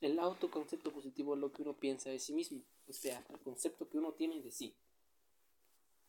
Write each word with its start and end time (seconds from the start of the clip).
el 0.00 0.18
autoconcepto 0.18 0.92
positivo 0.92 1.34
es 1.34 1.40
lo 1.40 1.52
que 1.52 1.62
uno 1.62 1.74
piensa 1.74 2.10
de 2.10 2.18
sí 2.18 2.32
mismo, 2.32 2.62
o 2.86 2.92
sea, 2.92 3.24
el 3.30 3.38
concepto 3.40 3.88
que 3.88 3.98
uno 3.98 4.12
tiene 4.12 4.40
de 4.40 4.50
sí. 4.50 4.74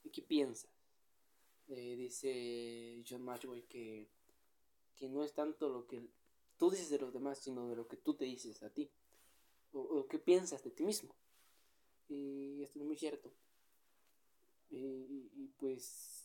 ¿Y 0.04 0.10
qué 0.10 0.22
piensa? 0.22 0.68
Eh, 1.68 1.96
dice 1.96 3.04
John 3.08 3.24
Maxwell 3.24 3.64
que, 3.68 4.08
que 4.96 5.10
no 5.10 5.24
es 5.24 5.34
tanto 5.34 5.70
lo 5.70 5.86
que 5.86 6.02
tú 6.58 6.72
dices 6.72 6.90
de 6.90 7.00
los 7.00 7.14
demás, 7.14 7.40
sino 7.40 7.68
de 7.68 7.76
lo 7.76 7.88
que 7.88 7.98
tú 7.98 8.16
te 8.16 8.26
dices 8.26 8.64
a 8.64 8.70
ti, 8.70 8.90
o, 9.74 9.80
o 9.80 10.08
qué 10.08 10.20
piensas 10.20 10.64
de 10.64 10.72
ti 10.72 10.84
mismo. 10.84 11.16
Y 12.08 12.64
esto 12.64 12.80
es 12.80 12.86
muy 12.86 12.98
cierto. 12.98 13.32
y 14.70 15.48
pues, 15.60 16.20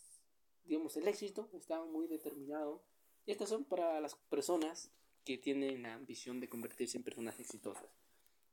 digamos, 0.64 0.96
el 0.96 1.08
éxito 1.08 1.48
está 1.52 1.82
muy 1.84 2.06
determinado. 2.06 2.82
Y 3.26 3.32
estas 3.32 3.48
son 3.48 3.64
para 3.64 4.00
las 4.00 4.14
personas 4.14 4.90
que 5.24 5.38
tienen 5.38 5.82
la 5.82 5.94
ambición 5.94 6.40
de 6.40 6.48
convertirse 6.48 6.98
en 6.98 7.02
personas 7.02 7.40
exitosas. 7.40 7.88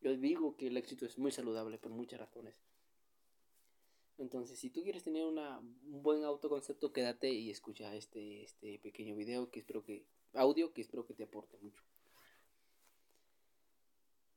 Yo 0.02 0.16
digo 0.18 0.56
que 0.56 0.68
el 0.68 0.78
éxito 0.78 1.06
es 1.06 1.18
muy 1.18 1.32
saludable 1.32 1.78
por 1.78 1.92
muchas 1.92 2.20
razones. 2.20 2.56
Entonces, 4.18 4.60
si 4.60 4.70
tú 4.70 4.84
quieres 4.84 5.04
tener 5.04 5.26
una, 5.26 5.60
un 5.60 6.04
buen 6.04 6.24
autoconcepto, 6.24 6.94
quédate 6.94 7.32
y 7.32 7.50
escucha 7.50 7.94
este, 7.96 8.44
este 8.44 8.80
pequeño 8.80 9.16
video 9.16 9.50
que 9.50 9.60
espero 9.60 9.84
que, 9.84 10.06
audio 10.34 10.74
que 10.74 10.82
espero 10.82 11.06
que 11.06 11.14
te 11.14 11.24
aporte 11.24 11.58
mucho. 11.60 11.84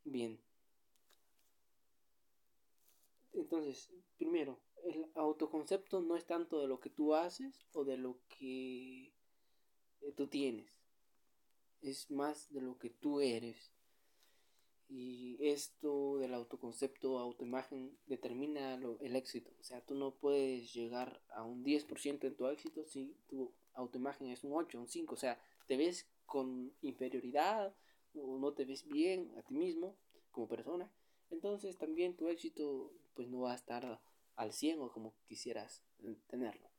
Bien. 0.05 0.41
Entonces, 3.33 3.91
primero, 4.17 4.61
el 4.85 5.07
autoconcepto 5.15 6.01
no 6.01 6.17
es 6.17 6.27
tanto 6.27 6.61
de 6.61 6.69
lo 6.69 6.81
que 6.81 6.91
tú 6.91 7.15
haces 7.15 7.65
o 7.73 7.85
de 7.85 7.97
lo 7.97 8.19
que 8.29 9.13
eh, 10.01 10.13
tú 10.17 10.27
tienes 10.27 10.84
es 11.85 12.11
más 12.11 12.53
de 12.53 12.61
lo 12.61 12.79
que 12.79 12.91
tú 12.91 13.21
eres. 13.21 13.73
Y 14.89 15.37
esto 15.41 16.19
del 16.19 16.35
autoconcepto, 16.35 17.19
autoimagen, 17.19 17.97
determina 18.07 18.75
el 18.75 19.17
éxito. 19.17 19.51
O 19.61 19.65
sea, 19.65 19.81
tú 19.81 19.95
no 19.95 20.15
puedes 20.15 20.73
llegar 20.73 21.23
a 21.31 21.43
un 21.43 21.65
10% 21.65 22.25
en 22.25 22.37
tu 22.37 22.47
éxito 22.49 22.85
si 22.85 23.17
tu 23.29 23.53
autoimagen 23.73 24.29
es 24.29 24.45
un 24.45 24.53
8, 24.53 24.79
un 24.79 24.89
5. 24.89 25.15
O 25.15 25.19
sea, 25.19 25.41
te 25.67 25.77
ves 25.77 26.07
con 26.27 26.73
inferioridad 26.83 27.75
o 28.15 28.39
no 28.39 28.53
te 28.53 28.65
ves 28.65 28.87
bien 28.87 29.33
a 29.37 29.43
ti 29.43 29.55
mismo 29.55 29.97
como 30.31 30.49
persona. 30.49 30.91
Entonces 31.31 31.77
también 31.79 32.17
tu 32.17 32.29
éxito 32.29 32.93
pues 33.15 33.29
no 33.29 33.41
va 33.41 33.53
a 33.53 33.57
estar 33.57 34.01
al 34.37 34.53
100 34.53 34.81
o 34.81 34.93
como 34.93 35.15
quisieras 35.27 35.83
tenerlo. 36.29 36.74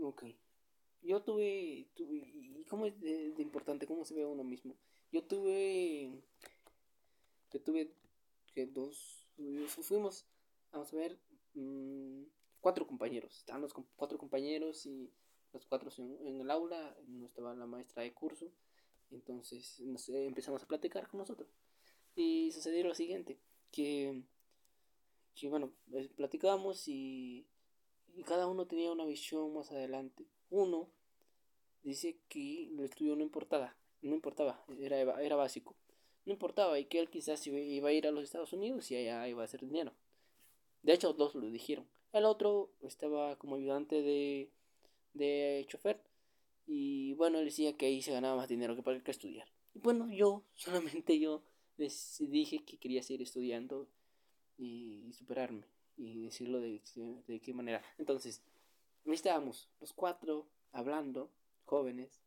Ok. 0.00 0.24
Yo 1.02 1.22
tuve, 1.22 1.88
tuve 1.94 2.16
¿y 2.16 2.64
cómo 2.68 2.86
es 2.86 3.00
de, 3.00 3.34
importante? 3.38 3.86
¿Cómo 3.86 4.04
se 4.04 4.14
ve 4.14 4.24
uno 4.24 4.44
mismo? 4.44 4.74
Yo 5.12 5.24
tuve, 5.24 6.10
que 7.50 7.58
tuve, 7.60 7.92
dos, 8.72 9.28
fuimos, 9.82 10.26
vamos 10.72 10.92
a 10.92 10.96
ver, 10.96 11.18
mm, 11.54 12.24
cuatro 12.60 12.86
compañeros. 12.86 13.38
Estaban 13.38 13.62
los 13.62 13.72
cuatro 13.96 14.18
compañeros 14.18 14.84
y 14.86 15.10
los 15.52 15.64
cuatro 15.66 15.90
en, 15.98 16.40
el 16.40 16.50
aula, 16.50 16.96
no 17.06 17.26
estaba 17.26 17.54
la 17.54 17.66
maestra 17.66 18.02
de 18.02 18.12
curso. 18.12 18.50
Entonces 19.10 19.80
empezamos 19.80 20.62
a 20.62 20.66
platicar 20.66 21.08
con 21.08 21.20
nosotros. 21.20 21.48
Y 22.16 22.50
sucedió 22.52 22.84
lo 22.84 22.94
siguiente, 22.94 23.38
que, 23.70 24.22
que 25.34 25.48
bueno, 25.48 25.72
eh, 25.92 26.08
platicábamos 26.16 26.88
y 26.88 27.46
y 28.16 28.22
cada 28.22 28.46
uno 28.46 28.66
tenía 28.66 28.90
una 28.90 29.04
visión 29.04 29.52
más 29.52 29.70
adelante. 29.70 30.24
Uno 30.48 30.88
dice 31.82 32.18
que 32.28 32.64
el 32.68 32.80
estudio 32.80 33.14
no 33.14 33.22
importaba, 33.22 33.76
no 34.00 34.14
importaba, 34.14 34.64
era, 34.80 35.00
era 35.22 35.36
básico. 35.36 35.76
No 36.24 36.32
importaba 36.32 36.78
y 36.78 36.86
que 36.86 36.98
él 36.98 37.10
quizás 37.10 37.46
iba 37.46 37.88
a 37.88 37.92
ir 37.92 38.06
a 38.06 38.10
los 38.10 38.24
Estados 38.24 38.52
Unidos 38.52 38.90
y 38.90 38.96
allá 38.96 39.28
iba 39.28 39.42
a 39.42 39.44
hacer 39.44 39.60
dinero. 39.60 39.92
De 40.82 40.94
hecho, 40.94 41.12
dos 41.12 41.34
lo 41.34 41.48
dijeron. 41.50 41.86
El 42.12 42.24
otro 42.24 42.70
estaba 42.80 43.36
como 43.36 43.56
ayudante 43.56 44.00
de, 44.02 44.50
de 45.12 45.64
chofer 45.68 46.00
y 46.66 47.12
bueno, 47.12 47.38
él 47.38 47.44
decía 47.44 47.76
que 47.76 47.86
ahí 47.86 48.00
se 48.00 48.12
ganaba 48.12 48.36
más 48.36 48.48
dinero 48.48 48.74
que 48.74 48.82
para 48.82 48.98
que 49.00 49.10
estudiar. 49.10 49.46
Y 49.74 49.80
bueno, 49.80 50.10
yo, 50.10 50.42
solamente 50.54 51.20
yo, 51.20 51.42
dije 51.76 52.64
que 52.64 52.78
quería 52.78 53.02
seguir 53.02 53.22
estudiando 53.22 53.86
y 54.56 55.12
superarme 55.12 55.75
y 55.96 56.24
decirlo 56.24 56.60
de, 56.60 56.80
de 57.26 57.40
qué 57.40 57.54
manera. 57.54 57.82
Entonces, 57.98 58.42
estábamos 59.14 59.68
los 59.80 59.92
cuatro 59.92 60.46
hablando, 60.72 61.30
jóvenes, 61.64 62.20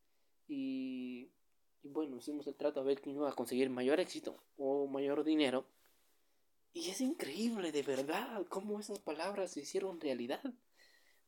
y, 0.48 1.30
y, 1.84 1.90
bueno, 1.90 2.18
hicimos 2.18 2.48
el 2.48 2.56
trato 2.56 2.80
a 2.80 2.84
ver 2.84 3.02
quién 3.02 3.16
iba 3.16 3.30
a 3.30 3.36
conseguir 3.36 3.70
mayor 3.70 4.00
éxito 4.00 4.42
o 4.58 4.88
mayor 4.88 5.24
dinero. 5.24 5.66
Y 6.74 6.90
es 6.90 7.02
increíble, 7.02 7.72
de 7.72 7.84
verdad, 7.84 8.46
cómo 8.48 8.80
esas 8.80 9.00
palabras 9.00 9.52
se 9.52 9.62
hicieron 9.62 10.00
realidad. 10.00 10.42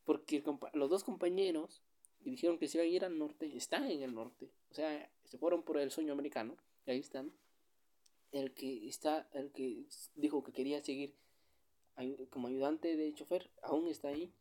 Porque 0.04 0.42
los 0.74 0.90
dos 0.90 1.04
compañeros 1.04 1.82
que 2.22 2.30
dijeron 2.30 2.58
que 2.58 2.68
se 2.68 2.78
iban 2.78 2.86
a 2.86 2.90
ir 2.90 3.04
al 3.04 3.18
norte 3.18 3.56
están 3.56 3.90
en 3.90 4.02
el 4.02 4.14
norte. 4.14 4.50
O 4.70 4.74
sea, 4.74 5.10
se 5.24 5.38
fueron 5.38 5.62
por 5.62 5.78
el 5.78 5.90
sueño 5.90 6.12
americano. 6.12 6.56
Y 6.86 6.90
ahí 6.90 6.98
están. 6.98 7.32
El 8.32 8.54
que 8.54 8.88
está, 8.88 9.28
el 9.34 9.52
que 9.52 9.84
dijo 10.14 10.42
que 10.42 10.52
quería 10.52 10.82
seguir 10.82 11.14
como 12.30 12.48
ayudante 12.48 12.96
de 12.96 13.14
chofer, 13.14 13.50
aún 13.62 13.88
está 13.88 14.08
ahí. 14.08 14.32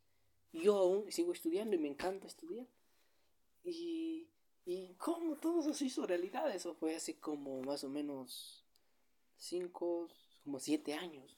Yo 0.53 0.77
aún 0.77 1.11
sigo 1.11 1.31
estudiando 1.33 1.75
y 1.75 1.79
me 1.79 1.87
encanta 1.87 2.27
estudiar. 2.27 2.67
Y, 3.63 4.27
y 4.65 4.93
cómo 4.95 5.35
todo 5.37 5.61
eso 5.61 5.73
se 5.73 5.85
hizo 5.85 6.05
realidad, 6.05 6.53
eso 6.53 6.73
fue 6.73 6.95
hace 6.95 7.19
como 7.19 7.61
más 7.61 7.83
o 7.83 7.89
menos 7.89 8.65
5, 9.37 10.09
como 10.43 10.59
7 10.59 10.93
años. 10.93 11.37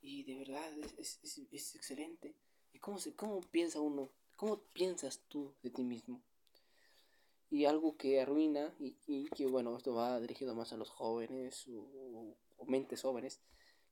Y 0.00 0.24
de 0.24 0.36
verdad 0.36 0.78
es, 0.98 1.18
es, 1.22 1.40
es, 1.50 1.74
excelente. 1.74 2.34
¿Y 2.72 2.78
cómo, 2.78 2.98
se, 2.98 3.14
cómo 3.14 3.40
piensa 3.40 3.80
uno? 3.80 4.10
¿Cómo 4.36 4.58
piensas 4.72 5.20
tú 5.28 5.54
de 5.62 5.70
ti 5.70 5.82
mismo? 5.82 6.20
Y 7.50 7.66
algo 7.66 7.96
que 7.96 8.20
arruina, 8.20 8.74
y, 8.80 8.96
y 9.06 9.28
que 9.30 9.46
bueno, 9.46 9.76
esto 9.76 9.94
va 9.94 10.20
dirigido 10.20 10.54
más 10.54 10.72
a 10.72 10.76
los 10.76 10.90
jóvenes 10.90 11.68
o, 11.68 12.36
o 12.56 12.66
mentes 12.66 13.02
jóvenes, 13.02 13.40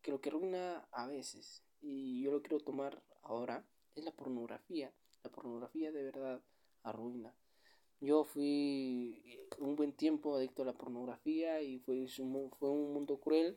que 0.03 0.11
lo 0.11 0.21
que 0.21 0.29
arruina 0.29 0.87
a 0.91 1.07
veces, 1.07 1.63
y 1.81 2.23
yo 2.23 2.33
lo 2.33 2.43
quiero 2.43 2.59
tomar 2.59 3.03
ahora, 3.23 3.65
es 3.95 4.05
la 4.05 4.13
pornografía. 4.13 4.93
La 5.23 5.31
pornografía 5.31 5.93
de 5.93 6.03
verdad 6.03 6.43
arruina. 6.83 7.35
Yo 8.01 8.25
fui 8.25 9.41
un 9.59 9.77
buen 9.77 9.93
tiempo 9.93 10.37
adicto 10.37 10.63
a 10.63 10.67
la 10.67 10.73
pornografía 10.73 11.63
y 11.63 11.79
fue, 11.79 12.07
fue 12.09 12.71
un 12.71 12.93
mundo 12.93 13.21
cruel 13.21 13.57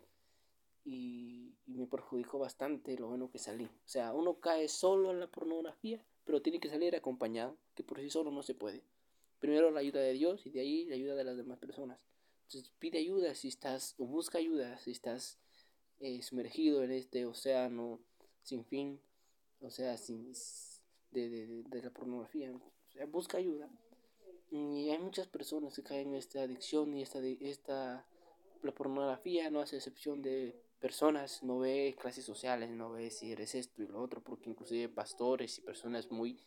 y, 0.83 1.55
y, 1.65 1.73
me 1.73 1.87
perjudicó 1.87 2.37
bastante 2.37 2.95
lo 2.95 3.07
bueno 3.07 3.31
que 3.31 3.39
salí. 3.39 3.65
O 3.65 3.87
sea, 3.87 4.13
uno 4.13 4.39
cae 4.39 4.67
solo 4.67 5.09
en 5.09 5.19
la 5.19 5.27
pornografía, 5.27 6.05
pero 6.25 6.43
tiene 6.43 6.59
que 6.59 6.69
salir 6.69 6.95
acompañado, 6.95 7.57
que 7.73 7.83
por 7.83 7.99
sí 7.99 8.11
solo 8.11 8.29
no 8.29 8.43
se 8.43 8.53
puede. 8.53 8.83
Primero 9.39 9.71
la 9.71 9.79
ayuda 9.79 10.01
de 10.01 10.13
Dios 10.13 10.45
y 10.45 10.51
de 10.51 10.59
ahí 10.59 10.85
la 10.85 10.95
ayuda 10.95 11.15
de 11.15 11.23
las 11.23 11.37
demás 11.37 11.57
personas. 11.57 11.99
Entonces 12.43 12.71
pide 12.77 12.99
ayuda 12.99 13.33
si 13.33 13.47
estás, 13.47 13.95
o 13.97 14.05
busca 14.05 14.37
ayuda 14.37 14.77
si 14.77 14.91
estás 14.91 15.39
eh, 15.99 16.21
sumergido 16.21 16.83
en 16.83 16.91
este 16.91 17.25
océano 17.25 17.99
sin 18.41 18.65
fin, 18.65 18.99
o 19.61 19.69
sea, 19.69 19.97
sin, 19.97 20.31
de, 21.11 21.29
de, 21.29 21.63
de, 21.63 21.81
la 21.81 21.89
pornografía. 21.89 22.51
O 22.53 22.91
sea, 22.91 23.05
busca 23.05 23.37
ayuda. 23.37 23.69
Y 24.51 24.89
hay 24.89 24.99
muchas 24.99 25.27
personas 25.27 25.75
que 25.75 25.83
caen 25.83 26.09
en 26.09 26.15
esta 26.15 26.41
adicción 26.41 26.93
y 26.95 27.01
esta, 27.01 27.19
esta 27.19 28.05
la 28.61 28.71
pornografía 28.73 29.49
no 29.49 29.61
hace 29.61 29.77
excepción 29.77 30.21
de 30.21 30.55
personas, 30.79 31.43
no 31.43 31.59
ve 31.59 31.95
clases 31.99 32.25
sociales, 32.25 32.69
no 32.69 32.91
ve 32.91 33.09
si 33.09 33.31
eres 33.31 33.55
esto 33.55 33.81
y 33.81 33.87
lo 33.87 34.01
otro, 34.01 34.21
porque 34.21 34.49
inclusive 34.49 34.89
pastores 34.89 35.57
y 35.57 35.61
personas 35.61 36.11
muy, 36.11 36.39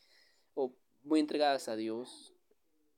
o 0.55 0.75
muy 1.03 1.21
entregadas 1.21 1.69
a 1.69 1.77
Dios, 1.77 2.35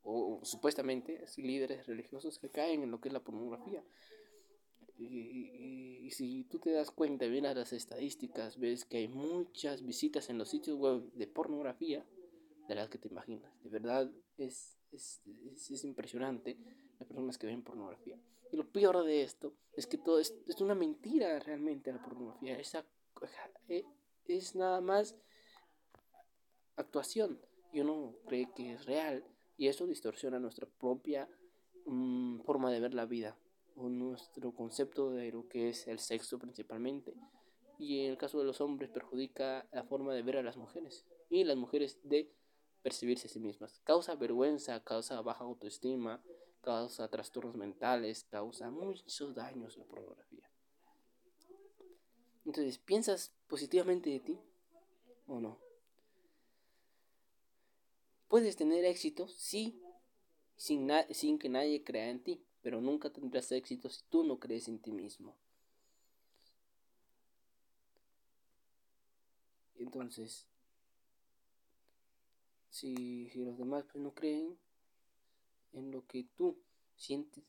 o, 0.03 0.41
o 0.41 0.45
supuestamente 0.45 1.25
líderes 1.37 1.87
religiosos 1.87 2.39
que 2.39 2.51
caen 2.51 2.83
en 2.83 2.91
lo 2.91 3.01
que 3.01 3.09
es 3.09 3.13
la 3.13 3.21
pornografía. 3.21 3.85
Y, 5.01 6.11
si 6.11 6.45
tú 6.45 6.59
te 6.59 6.73
das 6.73 6.91
cuenta 6.91 7.25
a 7.25 7.55
las 7.55 7.73
estadísticas, 7.73 8.59
ves 8.59 8.85
que 8.85 8.99
hay 8.99 9.09
muchas 9.09 9.83
visitas 9.83 10.29
en 10.29 10.39
los 10.39 10.51
sitios 10.51 10.77
web 10.77 11.13
de 11.13 11.27
pornografía 11.27 12.05
de 12.69 12.75
las 12.75 12.89
que 12.89 12.99
te 12.99 13.09
imaginas. 13.09 13.53
De 13.63 13.71
verdad 13.71 14.11
es, 14.37 14.77
es, 14.91 15.23
es, 15.55 15.85
impresionante 15.85 16.59
las 16.99 17.07
personas 17.07 17.39
que 17.39 17.47
ven 17.47 17.63
pornografía. 17.63 18.19
Y 18.53 18.57
lo 18.57 18.69
peor 18.71 19.05
de 19.05 19.23
esto 19.23 19.55
es 19.73 19.87
que 19.87 19.99
todo 19.99 20.19
es, 20.19 20.35
es 20.47 20.61
una 20.61 20.75
mentira 20.75 21.39
realmente 21.39 21.93
la 21.93 22.03
pornografía. 22.03 22.59
Esa, 22.59 22.85
eh, 23.69 23.85
es 24.27 24.57
nada 24.57 24.81
más 24.81 25.17
actuación 26.77 27.41
y 27.73 27.81
uno 27.81 28.17
cree 28.27 28.49
que 28.55 28.73
es 28.73 28.85
real 28.85 29.25
y 29.57 29.69
eso 29.69 29.87
distorsiona 29.87 30.41
nuestra 30.41 30.67
propia 30.67 31.29
mm, 31.87 32.41
forma 32.41 32.73
de 32.73 32.81
ver 32.81 32.95
la 32.95 33.07
vida 33.07 33.37
nuestro 33.89 34.53
concepto 34.53 35.11
de 35.11 35.33
lo 35.33 35.49
que 35.49 35.71
es 35.71 35.87
el 35.87 35.99
sexo 35.99 36.39
principalmente. 36.39 37.15
Y 37.79 38.05
en 38.05 38.11
el 38.11 38.19
caso 38.19 38.39
de 38.39 38.45
los 38.45 38.61
hombres 38.61 38.91
perjudica 38.91 39.67
la 39.73 39.85
forma 39.85 40.13
de 40.13 40.23
ver 40.23 40.37
a 40.37 40.43
las 40.43 40.57
mujeres. 40.57 41.07
Y 41.31 41.45
las 41.45 41.57
mujeres 41.57 41.99
de 42.03 42.31
percibirse 42.83 43.27
a 43.27 43.31
sí 43.31 43.41
mismas. 43.41 43.81
Causa 43.85 44.15
vergüenza, 44.15 44.83
causa 44.83 45.21
baja 45.21 45.45
autoestima, 45.45 46.23
causa 46.61 47.09
trastornos 47.09 47.57
mentales, 47.57 48.25
causa 48.25 48.71
muchos 48.71 49.35
daños 49.35 49.77
la 49.77 49.85
pornografía. 49.85 50.51
Entonces, 52.45 52.79
¿piensas 52.79 53.35
positivamente 53.47 54.11
de 54.11 54.21
ti 54.21 54.39
o 55.27 55.41
no? 55.41 55.59
Puedes 58.29 58.57
tener 58.57 58.85
éxito, 58.85 59.29
sí, 59.29 59.83
sin, 60.57 60.91
sin 61.11 61.39
que 61.39 61.49
nadie 61.49 61.83
crea 61.83 62.11
en 62.11 62.23
ti, 62.23 62.45
pero 62.63 62.81
nunca 62.81 63.11
tendrás 63.11 63.53
éxito 63.53 63.89
si 63.89 64.03
tú 64.11 64.25
no 64.25 64.39
crees 64.39 64.69
en 64.69 64.79
ti 64.79 64.93
mismo. 64.93 65.37
Entonces, 69.77 70.47
si, 72.71 73.31
los 73.35 73.59
demás 73.59 73.85
pues, 73.91 74.03
no 74.03 74.15
creen 74.15 74.59
en 75.73 75.91
lo 75.91 76.07
que 76.07 76.25
tú 76.37 76.59
sientes 76.97 77.45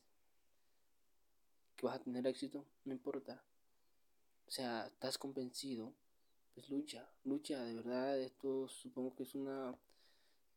que 1.76 1.86
vas 1.86 1.96
a 1.96 2.02
tener 2.02 2.26
éxito, 2.26 2.64
no 2.84 2.92
importa. 2.92 3.42
O 4.46 4.50
sea, 4.50 4.86
estás 4.86 5.18
convencido, 5.18 5.92
pues 6.54 6.68
lucha, 6.70 7.08
lucha, 7.24 7.62
de 7.62 7.74
verdad, 7.74 8.18
esto 8.20 8.68
supongo 8.68 9.14
que 9.14 9.24
es 9.24 9.34
una... 9.34 9.76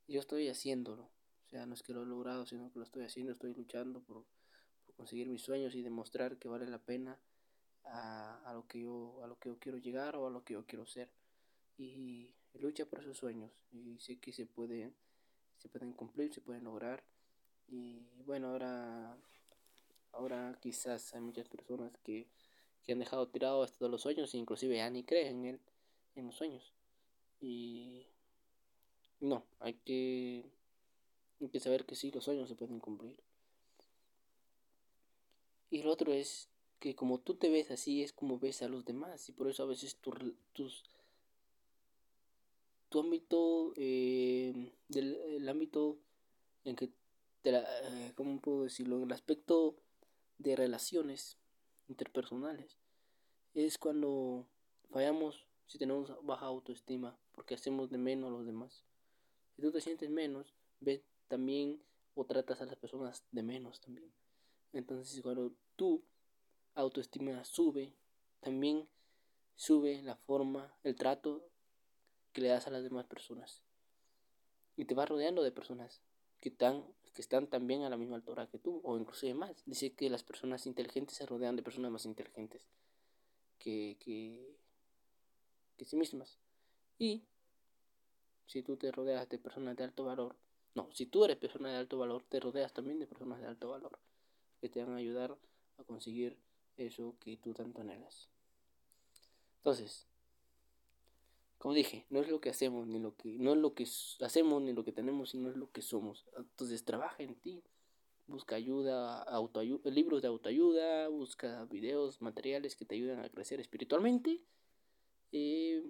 Yo 0.08 0.20
estoy 0.20 0.50
haciéndolo, 0.50 1.04
o 1.04 1.50
sea, 1.50 1.66
no 1.66 1.74
es 1.74 1.84
que 1.84 1.94
lo 1.94 2.04
he 2.04 2.06
logrado, 2.06 2.46
sino 2.46 2.72
que 2.72 2.80
lo 2.80 2.86
estoy 2.86 3.04
haciendo, 3.04 3.32
estoy 3.32 3.54
luchando 3.54 4.02
por, 4.02 4.24
conseguir 4.96 5.28
mis 5.28 5.42
sueños 5.42 5.76
y 5.76 5.82
demostrar 5.82 6.38
que 6.38 6.48
vale 6.48 6.68
la 6.68 6.80
pena 6.80 7.20
a, 7.84 8.42
a, 8.50 8.54
lo 8.54 8.68
que 8.68 8.82
yo, 8.82 9.22
a 9.24 9.28
lo 9.28 9.38
que 9.38 9.50
yo 9.50 9.60
quiero 9.60 9.78
llegar 9.78 10.16
o 10.16 10.28
a 10.28 10.30
lo 10.30 10.44
que 10.44 10.54
yo 10.54 10.66
quiero 10.66 10.86
ser. 10.86 11.10
Y 11.78 12.34
lucha 12.60 12.86
por 12.86 13.00
esos 13.00 13.18
sueños 13.18 13.52
y 13.72 14.00
sé 14.00 14.18
que 14.18 14.32
se 14.32 14.46
pueden, 14.46 14.96
se 15.58 15.70
pueden 15.70 15.94
cumplir, 15.94 16.34
se 16.34 16.42
pueden 16.42 16.64
lograr. 16.64 17.04
Y 17.68 18.22
bueno, 18.26 18.50
ahora, 18.50 19.18
ahora 20.12 20.58
quizás 20.62 21.14
hay 21.14 21.22
muchas 21.22 21.48
personas 21.50 21.98
que, 22.04 22.28
que 22.84 22.94
han 22.94 23.00
dejado 23.00 23.28
tirados 23.28 23.74
todos 23.74 23.92
los 23.92 24.02
sueños 24.02 24.34
e 24.34 24.38
inclusive 24.38 24.78
ya 24.78 24.90
ni 24.90 25.04
creen 25.04 25.40
en 25.40 25.46
él, 25.46 25.60
en 26.16 26.28
los 26.28 26.36
sueños. 26.36 26.74
Y 27.42 28.08
no, 29.20 29.46
hay 29.60 29.74
que, 29.74 30.46
hay 31.42 31.50
que 31.50 31.60
saber 31.60 31.86
que 31.86 31.96
sí, 31.96 32.12
los 32.12 32.24
sueños 32.24 32.48
se 32.50 32.56
pueden 32.56 32.80
cumplir. 32.80 33.18
Y 35.76 35.84
lo 35.84 35.92
otro 35.92 36.14
es 36.14 36.48
que 36.80 36.96
como 36.96 37.20
tú 37.20 37.36
te 37.36 37.50
ves 37.50 37.70
así 37.70 38.02
es 38.02 38.14
como 38.14 38.40
ves 38.40 38.62
a 38.62 38.70
los 38.70 38.86
demás 38.86 39.28
y 39.28 39.34
por 39.34 39.50
eso 39.50 39.64
a 39.64 39.66
veces 39.66 39.98
tus 39.98 40.86
tu 42.88 43.00
ámbito 43.02 43.74
eh, 43.76 44.72
del 44.88 45.16
el 45.16 45.50
ámbito 45.50 45.98
en 46.64 46.78
que 46.78 46.92
te 47.42 47.52
la, 47.52 47.60
eh, 47.90 48.14
¿cómo 48.16 48.40
puedo 48.40 48.64
decirlo? 48.64 49.04
el 49.04 49.12
aspecto 49.12 49.76
de 50.38 50.56
relaciones 50.56 51.36
interpersonales 51.90 52.78
es 53.54 53.78
cuando 53.78 54.48
fallamos 54.92 55.46
si 55.68 55.78
tenemos 55.78 56.10
baja 56.26 56.46
autoestima 56.46 57.20
porque 57.34 57.56
hacemos 57.56 57.90
de 57.90 57.98
menos 57.98 58.30
a 58.30 58.32
los 58.32 58.46
demás 58.46 58.86
si 59.58 59.62
tú 59.62 59.74
te 59.74 59.82
sientes 59.82 60.10
menos 60.10 60.54
ves 60.80 61.02
también 61.28 61.82
o 62.14 62.24
tratas 62.24 62.62
a 62.62 62.66
las 62.66 62.78
personas 62.78 63.26
de 63.34 63.44
menos 63.44 63.82
también 63.82 64.10
entonces 64.74 65.22
cuando 65.22 65.54
tu 65.76 66.04
autoestima 66.76 67.44
sube 67.46 67.94
también 68.42 68.88
sube 69.56 70.02
la 70.02 70.16
forma 70.16 70.74
el 70.84 70.96
trato 70.96 71.48
que 72.34 72.42
le 72.42 72.50
das 72.50 72.68
a 72.68 72.70
las 72.70 72.84
demás 72.84 73.06
personas. 73.06 73.64
Y 74.76 74.86
te 74.86 74.94
vas 74.94 75.08
rodeando 75.08 75.42
de 75.42 75.52
personas 75.52 76.02
que, 76.42 76.50
están, 76.50 76.84
que 77.14 77.22
están 77.22 77.48
también 77.48 77.84
a 77.84 77.90
la 77.90 77.98
misma 77.98 78.18
altura 78.18 78.48
que 78.48 78.60
tú, 78.60 78.82
o 78.84 78.98
inclusive 78.98 79.34
más. 79.34 79.64
Dice 79.66 79.94
que 79.94 80.10
las 80.10 80.24
personas 80.24 80.66
inteligentes 80.68 81.16
se 81.16 81.26
rodean 81.26 81.56
de 81.56 81.64
personas 81.64 81.92
más 81.92 82.06
inteligentes 82.06 82.68
que, 83.58 83.98
que, 84.02 84.58
que 85.78 85.86
sí 85.86 85.96
mismas. 85.96 86.38
Y 87.00 87.24
si 88.48 88.62
tú 88.64 88.76
te 88.76 88.92
rodeas 88.92 89.30
de 89.30 89.40
personas 89.40 89.78
de 89.78 89.86
alto 89.86 90.04
valor, 90.04 90.36
no, 90.76 90.90
si 90.92 91.06
tú 91.06 91.24
eres 91.24 91.38
persona 91.38 91.72
de 91.72 91.78
alto 91.78 91.98
valor, 91.98 92.24
te 92.28 92.42
rodeas 92.42 92.74
también 92.74 93.00
de 93.00 93.08
personas 93.08 93.40
de 93.40 93.48
alto 93.48 93.70
valor 93.70 93.98
que 94.66 94.70
te 94.70 94.84
van 94.84 94.96
a 94.96 94.98
ayudar 94.98 95.38
a 95.78 95.84
conseguir 95.84 96.38
eso 96.78 97.16
que 97.20 97.38
tú 97.38 97.54
tanto 97.54 97.82
anhelas. 97.82 98.30
Entonces, 99.58 100.08
como 101.60 101.76
dije, 101.76 102.06
no 102.10 102.20
es 102.20 102.30
lo 102.30 102.42
que 102.42 102.50
hacemos, 102.50 102.88
ni 102.88 103.00
lo 103.00 103.16
que, 103.16 103.38
no 103.38 103.54
es 103.54 103.60
lo 103.60 103.76
que 103.76 103.86
hacemos, 104.22 104.62
ni 104.64 104.74
lo 104.74 104.84
que 104.84 104.92
tenemos, 104.92 105.30
sino 105.30 105.50
es 105.50 105.56
lo 105.56 105.72
que 105.72 105.84
somos. 105.84 106.26
Entonces 106.36 106.84
trabaja 106.84 107.22
en 107.22 107.36
ti, 107.36 107.64
busca 108.26 108.56
ayuda, 108.56 109.22
autoayuda, 109.22 109.92
libros 109.92 110.24
de 110.24 110.28
autoayuda, 110.28 111.08
busca 111.10 111.66
videos, 111.66 112.22
materiales 112.24 112.76
que 112.76 112.86
te 112.86 112.96
ayuden 112.96 113.20
a 113.20 113.30
crecer 113.30 113.60
espiritualmente, 113.60 114.42
eh, 115.32 115.84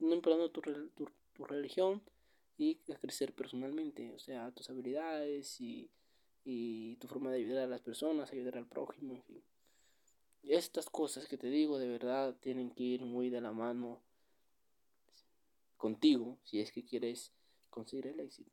no 0.00 0.14
importando 0.14 0.50
tu, 0.50 0.62
tu, 0.62 1.44
religión, 1.44 2.02
y 2.56 2.78
a 2.90 2.96
crecer 2.96 3.34
personalmente, 3.34 4.12
o 4.14 4.18
sea, 4.18 4.50
tus 4.52 4.70
habilidades 4.70 5.60
y, 5.60 5.90
y 6.44 6.96
tu 6.96 7.08
forma 7.08 7.30
de 7.30 7.38
ayudar 7.38 7.64
a 7.64 7.68
las 7.68 7.80
personas, 7.80 8.32
ayudar 8.32 8.58
al 8.58 8.66
prójimo, 8.66 9.14
en 9.14 9.22
fin. 9.22 9.42
Estas 10.42 10.90
cosas 10.90 11.26
que 11.26 11.38
te 11.38 11.48
digo 11.48 11.78
de 11.78 11.88
verdad 11.88 12.36
tienen 12.40 12.70
que 12.70 12.82
ir 12.82 13.02
muy 13.02 13.30
de 13.30 13.40
la 13.40 13.52
mano 13.52 14.00
contigo 15.78 16.38
si 16.44 16.60
es 16.60 16.70
que 16.70 16.84
quieres 16.84 17.32
conseguir 17.70 18.06
el 18.08 18.20
éxito. 18.20 18.50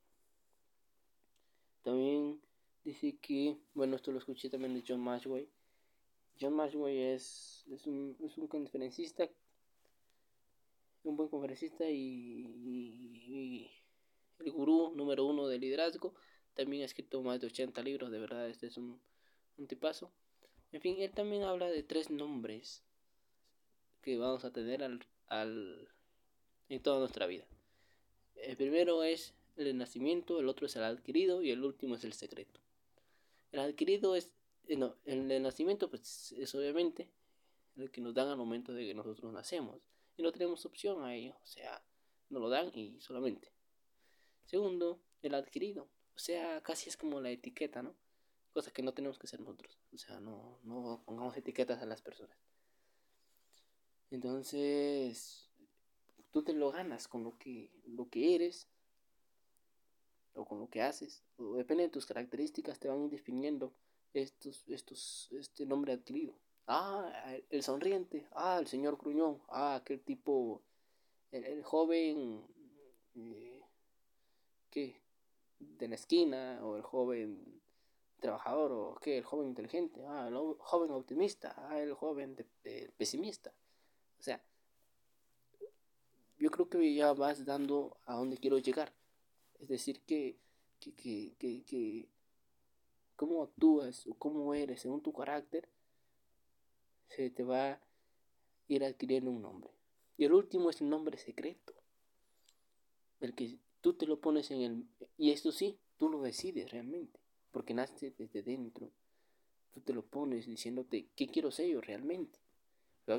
También 1.83 2.41
dice 2.83 3.17
que, 3.21 3.57
bueno, 3.73 3.95
esto 3.95 4.11
lo 4.11 4.19
escuché 4.19 4.49
también 4.49 4.73
de 4.73 4.83
John 4.87 5.01
Mashway. 5.01 5.49
John 6.39 6.53
Mashway 6.53 6.97
es, 7.13 7.65
es, 7.71 7.85
un, 7.87 8.15
es 8.23 8.37
un 8.37 8.47
conferencista, 8.47 9.29
un 11.03 11.15
buen 11.15 11.29
conferencista 11.29 11.89
y, 11.89 13.69
el 14.39 14.51
gurú 14.51 14.93
número 14.95 15.25
uno 15.25 15.47
de 15.47 15.59
liderazgo. 15.59 16.13
También 16.53 16.83
ha 16.83 16.85
escrito 16.85 17.21
más 17.21 17.39
de 17.39 17.47
80 17.47 17.81
libros, 17.83 18.11
de 18.11 18.19
verdad, 18.19 18.49
este 18.49 18.67
es 18.67 18.77
un, 18.77 18.99
un 19.57 19.67
tipazo. 19.67 20.11
En 20.71 20.81
fin, 20.81 20.97
él 20.99 21.11
también 21.11 21.43
habla 21.43 21.69
de 21.69 21.83
tres 21.83 22.09
nombres 22.09 22.83
que 24.01 24.17
vamos 24.17 24.45
a 24.45 24.51
tener 24.51 24.83
al, 24.83 25.05
al 25.27 25.87
en 26.69 26.81
toda 26.81 26.99
nuestra 26.99 27.27
vida. 27.27 27.45
El 28.35 28.57
primero 28.57 29.03
es 29.03 29.33
el 29.57 29.77
nacimiento, 29.77 30.39
el 30.39 30.47
otro 30.47 30.65
es 30.65 30.75
el 30.75 30.83
adquirido 30.83 31.41
y 31.41 31.51
el 31.51 31.63
último 31.63 31.95
es 31.95 32.03
el 32.03 32.13
secreto. 32.13 32.59
El 33.51 33.59
adquirido 33.59 34.15
es, 34.15 34.31
eh, 34.67 34.77
no, 34.77 34.95
el 35.05 35.41
nacimiento 35.41 35.89
pues 35.89 36.31
es 36.31 36.55
obviamente 36.55 37.09
el 37.75 37.91
que 37.91 38.01
nos 38.01 38.13
dan 38.13 38.27
al 38.29 38.37
momento 38.37 38.73
de 38.73 38.85
que 38.85 38.93
nosotros 38.93 39.31
nacemos 39.33 39.81
y 40.17 40.23
no 40.23 40.31
tenemos 40.31 40.65
opción 40.65 41.03
a 41.03 41.15
ello, 41.15 41.35
o 41.41 41.45
sea, 41.45 41.81
nos 42.29 42.41
lo 42.41 42.49
dan 42.49 42.71
y 42.73 42.99
solamente. 43.01 43.51
Segundo, 44.45 44.99
el 45.21 45.35
adquirido, 45.35 45.87
sea, 46.21 46.61
casi 46.61 46.89
es 46.89 46.97
como 46.97 47.19
la 47.19 47.29
etiqueta, 47.29 47.81
¿no? 47.81 47.95
Cosa 48.53 48.71
que 48.71 48.83
no 48.83 48.93
tenemos 48.93 49.17
que 49.17 49.27
ser 49.27 49.39
nosotros, 49.39 49.79
o 49.93 49.97
sea, 49.97 50.19
no, 50.19 50.59
no 50.63 51.01
pongamos 51.05 51.35
etiquetas 51.37 51.81
a 51.81 51.85
las 51.85 52.01
personas. 52.01 52.37
Entonces, 54.11 55.49
tú 56.31 56.43
te 56.43 56.53
lo 56.53 56.71
ganas 56.71 57.07
con 57.07 57.23
lo 57.23 57.37
que, 57.37 57.71
lo 57.85 58.09
que 58.09 58.35
eres 58.35 58.67
o 60.33 60.45
con 60.45 60.59
lo 60.59 60.69
que 60.69 60.81
haces. 60.81 61.23
Depende 61.37 61.83
de 61.83 61.89
tus 61.89 62.05
características, 62.05 62.79
te 62.79 62.89
van 62.89 63.09
definiendo 63.09 63.73
estos, 64.13 64.67
estos, 64.67 65.29
este 65.31 65.65
nombre 65.65 65.93
adquirido. 65.93 66.33
Ah, 66.67 67.11
el 67.49 67.63
sonriente. 67.63 68.27
Ah, 68.31 68.57
el 68.59 68.67
señor 68.67 68.97
Gruñón. 68.97 69.41
Ah, 69.49 69.75
aquel 69.75 70.01
tipo, 70.01 70.61
el, 71.31 71.63
joven, 71.63 72.45
eh, 73.15 73.61
¿qué? 74.69 75.01
De 75.77 75.87
la 75.87 75.95
esquina, 75.95 76.59
o 76.63 76.75
el 76.75 76.81
joven 76.81 77.61
trabajador, 78.19 78.71
o 78.71 78.95
qué, 79.01 79.17
el 79.17 79.23
joven 79.23 79.47
inteligente. 79.47 80.03
Ah, 80.07 80.27
el 80.27 80.35
joven 80.59 80.91
optimista. 80.91 81.55
Ah, 81.57 81.79
el 81.79 81.93
joven 81.93 82.35
pesimista. 82.97 83.51
O 84.19 84.23
sea, 84.23 84.41
yo 86.37 86.49
creo 86.49 86.69
que 86.69 86.93
ya 86.93 87.13
vas 87.13 87.45
dando 87.45 87.97
a 88.05 88.15
donde 88.15 88.37
quiero 88.37 88.57
llegar. 88.57 88.93
Es 89.59 89.67
decir, 89.67 90.01
que, 90.01 90.37
que, 90.79 90.93
que, 90.93 91.35
que, 91.37 91.63
que 91.63 92.09
cómo 93.15 93.43
actúas 93.43 94.07
o 94.07 94.15
cómo 94.15 94.55
eres 94.55 94.81
según 94.81 95.01
tu 95.01 95.13
carácter, 95.13 95.69
se 97.07 97.29
te 97.29 97.43
va 97.43 97.73
a 97.73 97.79
ir 98.67 98.83
adquiriendo 98.83 99.29
un 99.29 99.43
nombre. 99.43 99.69
Y 100.17 100.25
el 100.25 100.33
último 100.33 100.71
es 100.71 100.81
el 100.81 100.89
nombre 100.89 101.17
secreto. 101.17 101.73
El 103.19 103.35
que 103.35 103.59
tú 103.81 103.93
te 103.93 104.05
lo 104.05 104.19
pones 104.19 104.51
en 104.51 104.61
el... 104.61 104.85
Y 105.17 105.31
esto 105.31 105.51
sí, 105.51 105.77
tú 105.97 106.09
lo 106.09 106.21
decides 106.21 106.71
realmente. 106.71 107.19
Porque 107.51 107.73
nace 107.73 108.13
desde 108.17 108.43
dentro. 108.43 108.91
Tú 109.73 109.81
te 109.81 109.93
lo 109.93 110.03
pones 110.03 110.45
diciéndote 110.45 111.07
qué 111.15 111.27
quiero 111.27 111.51
ser 111.51 111.67
yo 111.67 111.81
realmente 111.81 112.39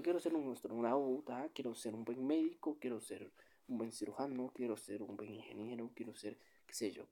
quiero 0.01 0.21
ser 0.21 0.35
un 0.35 0.53
astronauta, 0.53 1.51
quiero 1.53 1.75
ser 1.75 1.95
un 1.95 2.05
buen 2.05 2.25
médico, 2.27 2.79
quiero 2.81 3.01
ser 3.01 3.31
un 3.69 3.79
buen 3.79 3.93
cirujano, 3.93 4.51
quiero 4.55 4.77
ser 4.77 5.03
un 5.03 5.17
buen 5.17 5.35
ingeniero, 5.35 5.91
quiero 5.95 6.15
ser, 6.15 6.39
qué 6.67 6.75
sé 6.75 6.93
yo. 6.93 7.07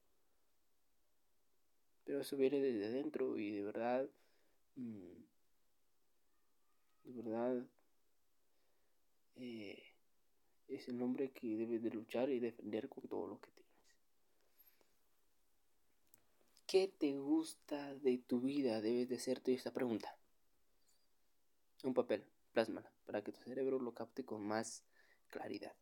Pero 2.04 2.20
eso 2.20 2.36
viene 2.36 2.60
desde 2.60 2.86
adentro 2.86 3.36
y 3.38 3.50
de 3.50 3.62
verdad, 3.62 4.08
mm, 4.76 5.12
de 7.04 7.22
verdad, 7.22 7.66
eh, 9.36 9.89
es 10.70 10.88
el 10.88 11.02
hombre 11.02 11.30
que 11.30 11.56
debes 11.56 11.82
de 11.82 11.90
luchar 11.90 12.30
y 12.30 12.38
defender 12.38 12.88
con 12.88 13.04
todo 13.08 13.26
lo 13.26 13.40
que 13.40 13.50
tienes. 13.50 13.60
¿Qué 16.66 16.86
te 16.86 17.18
gusta 17.18 17.94
de 17.96 18.18
tu 18.18 18.40
vida? 18.40 18.80
Debes 18.80 19.08
de 19.08 19.16
hacerte 19.16 19.52
esta 19.52 19.72
pregunta. 19.72 20.16
Un 21.82 21.94
papel, 21.94 22.24
plásmala, 22.52 22.92
para 23.06 23.24
que 23.24 23.32
tu 23.32 23.40
cerebro 23.42 23.80
lo 23.80 23.92
capte 23.92 24.24
con 24.24 24.46
más 24.46 24.84
claridad. 25.28 25.74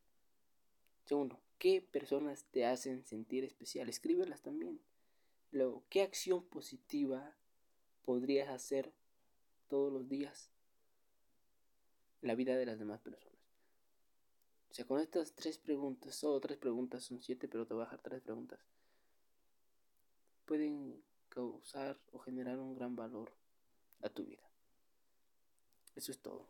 Segundo, 1.04 1.38
¿qué 1.58 1.82
personas 1.82 2.44
te 2.50 2.64
hacen 2.64 3.04
sentir 3.04 3.44
especial? 3.44 3.88
Escríbelas 3.88 4.40
también. 4.40 4.80
Luego, 5.50 5.84
¿qué 5.90 6.02
acción 6.02 6.44
positiva 6.44 7.36
podrías 8.04 8.48
hacer 8.48 8.92
todos 9.68 9.92
los 9.92 10.08
días 10.08 10.50
en 12.22 12.28
la 12.28 12.34
vida 12.34 12.56
de 12.56 12.66
las 12.66 12.78
demás 12.78 13.00
personas? 13.00 13.37
O 14.70 14.74
sea, 14.74 14.86
con 14.86 15.00
estas 15.00 15.32
tres 15.32 15.58
preguntas, 15.58 16.14
solo 16.14 16.40
tres 16.40 16.58
preguntas, 16.58 17.04
son 17.04 17.20
siete, 17.22 17.48
pero 17.48 17.66
te 17.66 17.74
voy 17.74 17.82
a 17.82 17.86
dejar 17.86 18.00
tres 18.00 18.20
preguntas, 18.20 18.60
pueden 20.44 21.02
causar 21.28 21.98
o 22.12 22.18
generar 22.18 22.58
un 22.58 22.74
gran 22.74 22.96
valor 22.96 23.32
a 24.02 24.08
tu 24.08 24.24
vida. 24.24 24.42
Eso 25.94 26.12
es 26.12 26.18
todo. 26.18 26.46